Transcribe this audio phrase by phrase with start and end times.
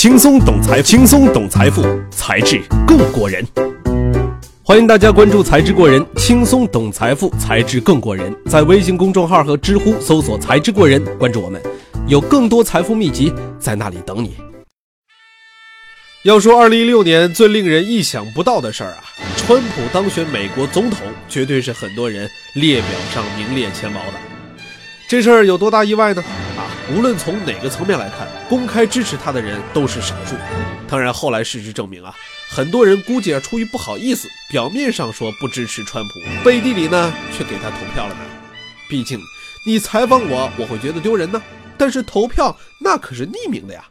[0.00, 3.46] 轻松懂财，轻松懂财富，才智更过人。
[4.62, 8.34] 欢迎大家关注“才智过人”，轻松懂财富，才智更过人。
[8.46, 11.60] 在微信公众号和知乎搜索“才智过人”，关注我们，
[12.08, 14.38] 有更多财富秘籍在那里等你。
[16.22, 19.04] 要说二零一六年最令人意想不到的事儿啊，
[19.36, 24.14] 川普当选美国总统，绝对是很多人列表上名列前茅的。
[25.06, 26.24] 这事儿有多大意外呢？
[26.92, 30.34] 无论从哪个层面来看，公开支持他的人都是少数。
[30.88, 32.12] 当然，后来事实证明啊，
[32.50, 38.20] 很多人估计啊出于不好意思，表面上说不支持川普，背地里呢却给他投票了呢。
[38.88, 39.20] 毕竟
[39.64, 41.40] 你采访我，我会觉得丢人呢。
[41.78, 43.86] 但是投票那可是匿名的呀。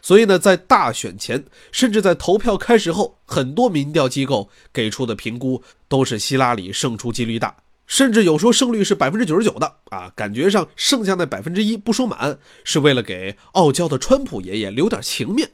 [0.00, 7.56] 所以呢，在大选前，甚至在投票开始后，很多民调机构给出的评估都是希拉里胜出几率大。
[7.86, 15.50] 甚至有说胜率是百分之九十九的啊，感觉上剩下那百分之一不说满，是为了给傲娇的川普爷爷留点情面。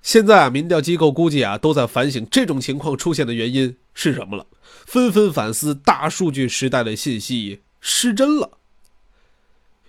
[0.00, 4.46] 现在啊，民调机构估计啊都在反省这种情况出现的原因是什么了，
[4.86, 8.50] 纷纷反思大数据时代的信息失真了。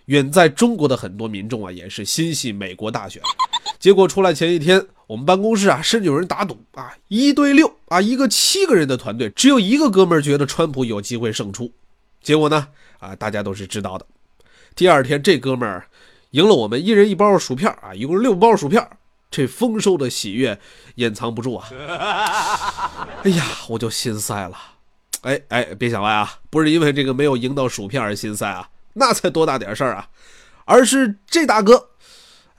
[0.06, 3.22] 远在中国的很多民众啊，也是心系美国大选，
[3.78, 4.88] 结果出来前一天。
[5.10, 11.74] 我们办公室啊，甚至有人打赌啊，一对六啊，一个七个人的团队，只有一个哥们儿觉得川普有机会胜出。
[12.22, 12.68] 结果呢，
[13.00, 14.06] 啊，大家都是知道的。
[14.76, 15.88] 第二天，这哥们儿
[16.30, 18.88] 赢了我们一人一包薯片啊，一共六包薯片。
[19.32, 20.60] 这丰收的喜悦
[20.96, 21.68] 掩藏不住啊！
[23.26, 24.56] 哎呀，我就心塞了。
[25.22, 30.08] 哎哎，别想歪啊，不是因为这个没有赢到薯片而心塞啊，那才多大点事儿啊，
[30.66, 31.90] 而是这大哥。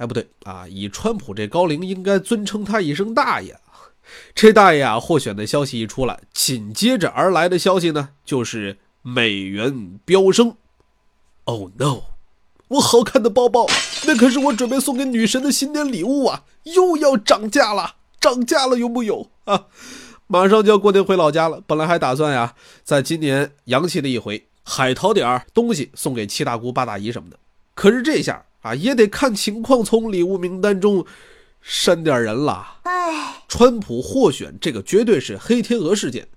[0.00, 0.66] 哎，不对啊！
[0.66, 3.54] 以川普这高龄，应该尊称他一声大爷。
[4.34, 10.56] 这大爷啊，获选的消息一出来，紧接着而来的消息呢，就是美元飙升。
[11.44, 12.04] Oh no！
[12.68, 13.66] 我好看的包包，
[14.06, 17.96] 那可是我准备送给女神的新年礼物啊，又要涨价了！
[18.18, 19.66] 涨价了，有木有啊？
[20.26, 27.38] 马上就要过年回老家了，本来还打算呀，在今年洋气的一回，海淘点儿东西送给七大姑八大姨什么的。
[27.74, 28.42] 可是这下。
[28.60, 31.04] 啊，也得看情况，从礼物名单中
[31.60, 32.80] 删点人了。
[32.82, 36.28] 哎，川普获选，这个绝对是黑天鹅事件，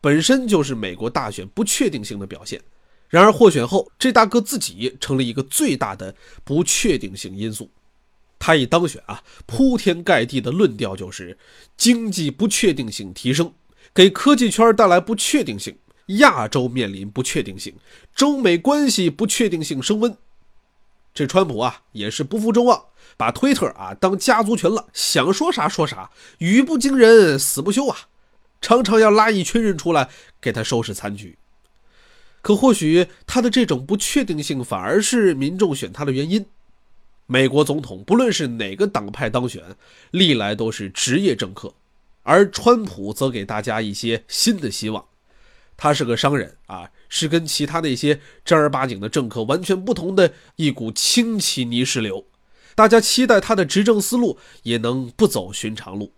[0.00, 2.60] 本身就是美国大选不确定性的表现。
[3.08, 7.70] 然而获选后，这大哥自己成了一个最大的不确定性因素。
[8.38, 11.38] 他一当选啊，铺天盖地的论调就是
[11.76, 13.52] 经济不确定性提升，
[13.94, 15.74] 给科技圈带来不确定性，
[16.18, 17.74] 亚洲面临不确定性，
[18.14, 20.14] 中美关系不确定性升温。
[21.14, 22.86] 这川普啊，也是不负众望，
[23.16, 27.96] 把推特啊当家族群了，想说啥说啥，语不惊人死不休啊，
[28.60, 30.10] 常常要拉一群人出来
[30.40, 31.38] 给他收拾残局。
[32.42, 36.44] 可或许他的这种不确定性，反而是民众选他的原因。
[37.26, 39.62] 美国总统不论是哪个党派当选，
[40.10, 41.72] 历来都是职业政客，
[42.22, 45.06] 而川普则给大家一些新的希望。
[45.84, 52.24] 他是个商人啊，是跟其他那些正儿八经的政客完全不同的一股清奇泥石流。
[52.74, 56.12] 大家期待他的执政思路也能不走寻常路。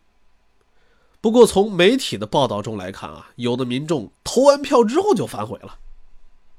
[1.21, 5.81] 不过从媒体的报道中来看啊，有的民众投完票之后就反悔了。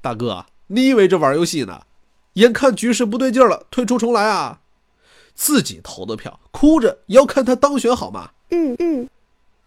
[0.02, 1.86] 大哥，你以为这玩游戏呢？
[2.34, 4.60] 眼看局势不对劲了，退出重来啊？
[5.34, 8.32] 自己投的票，哭着也要看他当选好吗？
[8.50, 9.08] 嗯嗯。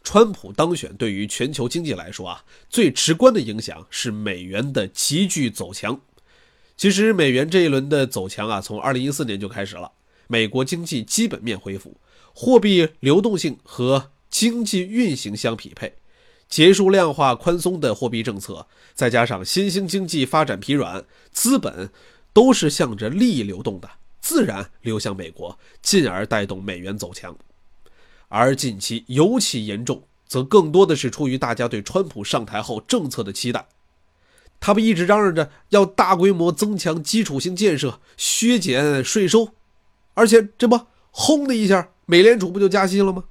[0.04, 6.02] 川普当选对于全球经济来说啊，最直观的影响是美元的急剧走强。
[6.76, 9.92] 其实美元这一轮的走强啊，从二零一四年就开始了。
[10.28, 11.98] 美国经济基本面恢复，
[12.34, 15.94] 货币流动性和经济运行相匹配，
[16.50, 21.92] 结束量化宽松的货币政策，再加上新兴经济发展疲软，资本
[22.34, 23.90] 都是向着利益流动的，
[24.22, 27.38] 自然流向美国，进而带动美元走强。
[28.34, 33.68] 而近期尤其严重，则更多的是出于大家对川普上台后政策的期待。
[34.62, 39.50] 他们一直嚷嚷着要大规模增强基础性建设、削减税收，
[40.14, 40.80] 而且这不
[41.12, 43.26] 轰的一下，美联储不就加息了吗？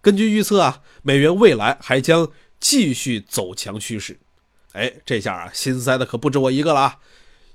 [0.00, 4.18] 根据预测啊，美元未来还将继续走强趋势。
[4.72, 6.98] 哎，这下啊，心塞的可不止我一个了啊！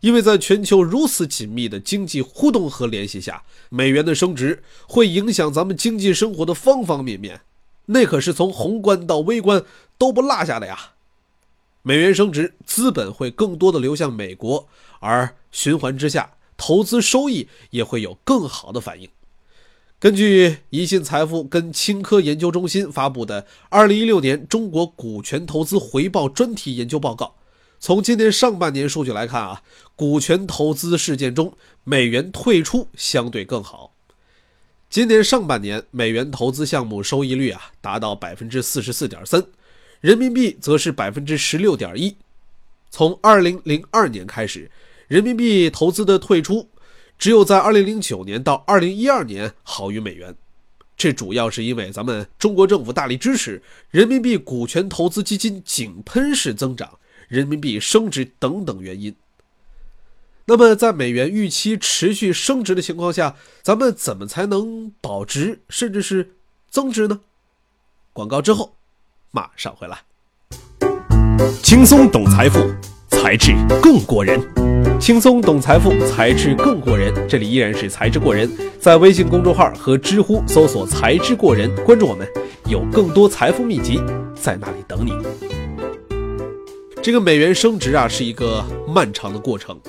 [0.01, 7.41] 因为在全球如此紧密的经济互动和联系下，美元的升值会影响咱们经济生活的方方面面，
[7.87, 9.63] 那可是从宏观到微观
[9.97, 10.93] 都不落下的呀。
[11.81, 14.67] 美元升值，资本会更多的流向美国，
[14.99, 19.09] 而循环之下，投资收益也会有更好的反应。
[19.99, 27.25] 根据宜信财富跟青科研究中心发布的《二零一六年中国股权投资回报专题研究报告》。
[27.79, 29.61] 从今年上半年数据来看啊，
[29.95, 31.53] 股权投资事件中
[31.83, 33.93] 美元退出相对更好。
[34.89, 39.45] 今年上半年，美元投资项目收益率啊达到百分之四十四点三，
[40.01, 42.15] 人民币则是百分之十六点一。
[42.89, 44.71] 从二零零二年开始，
[45.07, 46.69] 人民币投资的退出，
[47.19, 50.35] 只有在二零零九年到二零一二年好于美元。
[50.95, 56.97] 这主要是因为咱们中国政府大力支持人民币股权投资基金井喷式增长、
[57.27, 59.15] 人民币升值等等原因。
[60.45, 66.35] 那么，在美元预期持续升值的情况下，咱们怎么才能保值甚至是
[66.69, 67.19] 增值呢？
[68.13, 68.73] 广告之后
[69.31, 69.99] 马上回来。
[71.61, 72.59] 轻松懂财富，
[73.09, 73.53] 才智
[73.83, 74.41] 更过人。
[74.99, 77.13] 轻松懂财富，才智更过人。
[77.27, 82.27] 这里依然是才智过人，在微信公众号和知乎搜索“才智过人”，关注我们，
[82.67, 84.01] 有更多财富秘籍
[84.33, 85.11] 在那里等你。
[87.01, 89.79] 这个美元升值啊，是一个漫长的过程，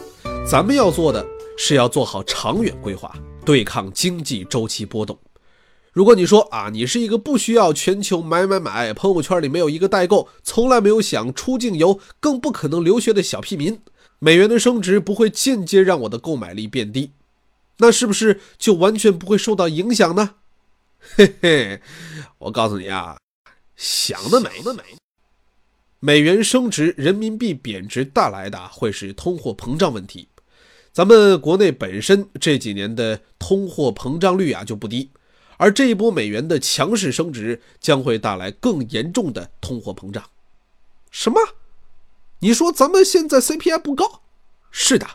[0.48, 1.26] 咱们要做的
[1.56, 3.12] 是要做好长远规划，
[3.44, 5.18] 对抗经济周期波动。
[5.92, 13.80] 如果你说啊，你是一个不需要全球买买买，朋友圈里没有一个代购，从来没有想出境游，更不可能留学的小屁民。
[14.20, 17.12] 美元的升值不会间接让我的购买力变低，
[17.78, 20.36] 那是不是就完全不会受到影响呢？
[21.16, 21.80] 嘿嘿，
[22.38, 23.16] 我告诉你啊，
[23.74, 24.72] 想得美得！
[24.72, 24.82] 美
[26.00, 30.28] 美元升值，人民币贬值带来的会是通货膨胀问题。
[30.92, 35.10] 咱们国内本身这几年的通货膨胀率啊就不低，
[35.56, 40.22] 而这一波美元的强势升值将会带来更严重的通货膨胀。
[41.10, 41.40] 什么？
[42.40, 44.22] 你说咱们现在 CPI 不高？
[44.70, 45.06] 是的，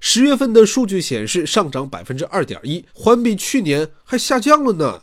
[0.00, 5.02] 十月份的数据显示上涨百分之二点一，环比去年还下降了呢。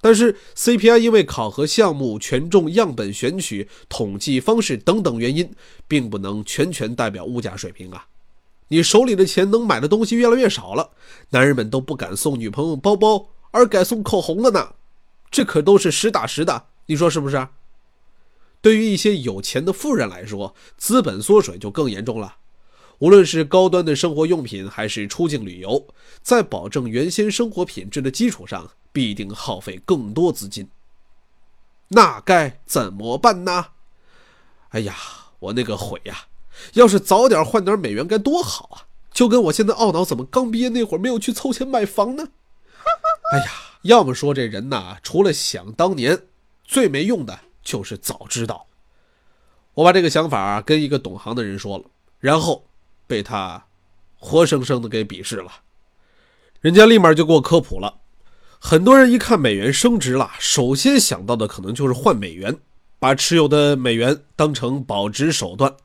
[0.00, 5.50] 但是 CPI 因为考核项目、权重、样本选取、统计方式等等原因，
[5.88, 8.06] 并不能全权代表物价水平啊。
[8.68, 10.90] 你手里的钱能买的东西越来越少了，
[11.30, 14.74] 男人们都不敢送女朋友包包，而改送口红了呢。
[15.30, 17.48] 这可都是实打实的，你说是不是？
[18.60, 22.36] 对于一些有钱的富人来说，资本缩水就更严重了。
[22.98, 25.86] 无论是高端的生活用品，还是出境旅游，
[26.22, 30.68] 在保证原先生活品质的基础上，必定耗费更多资金。
[31.88, 33.66] 那该怎么办呢？
[34.70, 34.96] 哎呀，
[35.38, 36.26] 我那个悔呀！
[36.72, 38.88] 要是早点换点美元该多好啊！
[39.12, 42.28] 就跟我现在懊恼怎么刚毕业那会儿没有去凑钱买房呢？
[43.32, 43.44] 哎呀，
[43.82, 46.22] 要么说这人呐，除了想当年，
[46.64, 47.40] 最没用的。
[47.62, 48.66] 就是早知道，
[49.74, 51.84] 我把这个想法跟一个懂行的人说了，
[52.20, 52.65] 然后
[53.06, 53.66] 被他
[54.14, 55.52] 活生生的给鄙视了。
[56.60, 58.00] 人家立马就给我科普了。
[58.58, 62.58] 很多人一看美元升值了，首先想到的可能就是换美元，
[62.98, 65.76] 把持有的美元当成保值手段。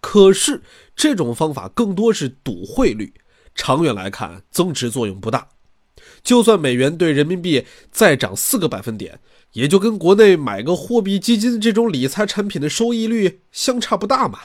[0.00, 0.62] 可是
[0.94, 3.14] 这种方法更多是赌汇率，
[3.54, 5.48] 长远来看增值作用不大。
[6.22, 9.20] 就算美元对人民币再涨四个百分点，
[9.52, 14.40] 也就跟国内买个货币基金这种理财产品的收益率相差不大嘛。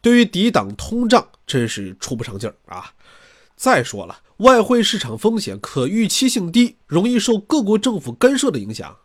[0.00, 2.92] 对于抵挡通胀，真是出不上劲儿啊！
[3.56, 8.96] 再说了，外汇市场风险可预期性低，容易受各国政府干涉的影响。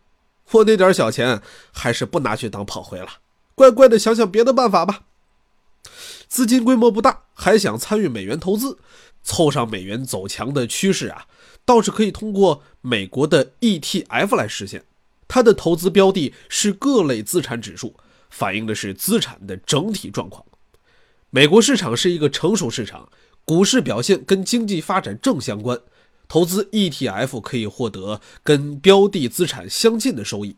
[0.50, 1.40] 我那点小钱
[1.72, 3.08] 还是不拿去当炮灰了，
[3.54, 5.02] 乖乖的想想别的办法吧。
[6.26, 8.78] 资金规模不大，还想参与美元投资，
[9.22, 11.26] 凑上美元走强的趋势啊！
[11.64, 14.84] 倒是可以通过美国的 ETF 来实现，
[15.28, 17.94] 它的投资标的是各类资产指数，
[18.28, 20.44] 反映的是资产的整体状况。
[21.32, 23.08] 美国市场是一个成熟市场，
[23.44, 25.78] 股市表现跟经济发展正相关，
[26.26, 30.56] 投资 ETF 可以获得跟标的资产相近的收益。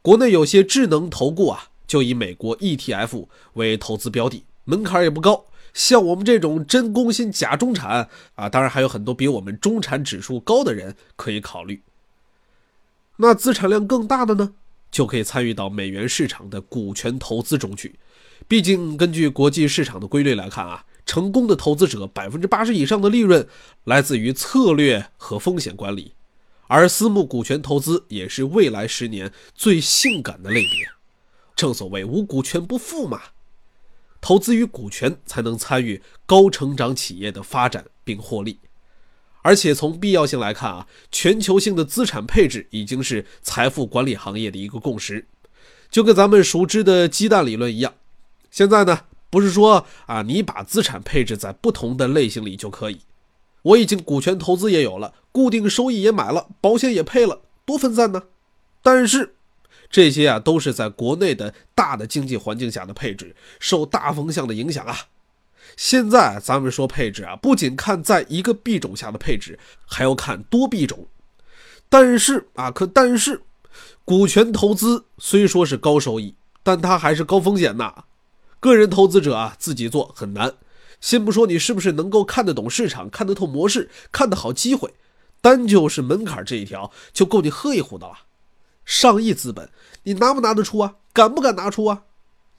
[0.00, 5.44] 国内有些智能投顾啊，就以美国 ETF 为投资标的，门槛也不高。
[5.74, 11.82] 像我们这种真工薪假中产啊，当然还有很多比我们中产指数高的人可以考虑。
[13.18, 14.54] 那资产量更大的呢，
[14.92, 17.98] 就可以参与到美元市场的股权投资中去。
[18.46, 23.48] 毕竟根据国际市场的规律来看啊，成功的投资者百分之八十以上的利润
[23.84, 26.12] 来自于策略和风险管理，
[26.66, 30.88] 而私募股权投资也是未来十年最性感的类别。
[31.56, 33.20] 正所谓无股权不富嘛。
[34.20, 38.58] 投资于股权，才能参与高成长企业的发展并获利。
[39.42, 45.26] 而且从必要性来看啊，全球性的资产配置已经是财富管理行业的一个共识。
[45.90, 47.92] 就跟咱们熟知的鸡蛋理论一样，
[48.50, 53.00] 现在呢，不是说啊，你把资产配置在不同的类型里就可以。
[53.62, 58.22] 我已经股权投资也有了，固定收益也买了，保险也配了，多分散呢。
[58.82, 59.34] 但是。
[59.90, 64.96] 这些啊，都是在国内的大的经济环境下的配置，受大风向的影响啊。
[65.76, 71.06] 现在咱们说配置啊，不仅看在一个币种下的配置，还要看多币种。
[71.88, 73.42] 但是啊，可但是，
[74.04, 78.04] 股权投资虽说是高收益，但它还是高风险呐。
[78.60, 80.54] 个人投资者啊，自己做很难。
[81.00, 84.94] 先不说你是不是能够看得懂市场、看得透模式、看得好机会，
[85.40, 88.14] 单就是门槛这一条就够你喝一壶的了。
[88.84, 89.68] 上亿资本，
[90.04, 90.94] 你拿不拿得出啊？
[91.12, 92.04] 敢不敢拿出啊？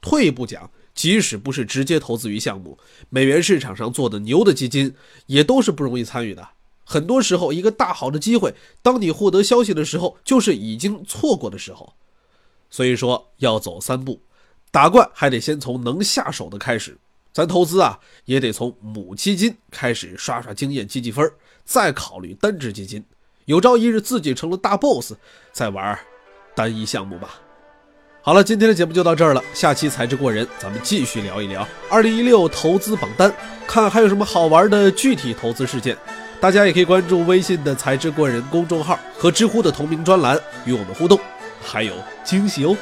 [0.02, 0.70] 退一步讲。
[0.94, 2.78] 即使不是直接投资于项目，
[3.10, 4.94] 美元市场上做的牛的基金
[5.26, 6.48] 也都是不容易参与的。
[6.86, 11.94] 很多时候，一个大好的机会，当你获得消息的时候，就是已经错过的时候。
[12.70, 14.22] 所以说，要走三步，
[14.70, 16.98] 打怪还得先从能下手的开始。
[17.32, 21.32] 咱投资啊，也得从母基金开始刷刷经验、积积分，
[21.64, 23.04] 再考虑单只基金。
[23.46, 25.14] 有朝一日自己成了大 boss，
[25.52, 26.00] 再玩
[26.56, 27.40] 单一项目吧。
[28.26, 29.44] 好了，今天的节目就到这儿了。
[29.54, 33.30] 下期才智过人，咱们继续聊一聊二零一六投资榜单，
[33.68, 35.98] 看还有什么好玩的具体投资事件。
[36.40, 41.20] 大家也可以关注微信的“才智过人”公众号和知乎的同名专栏与我们互动，
[41.62, 42.74] 还有惊喜哦。